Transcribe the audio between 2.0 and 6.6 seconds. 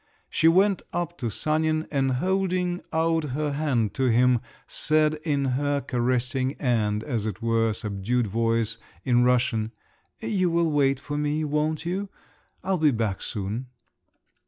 holding out her hand to him, said in her caressing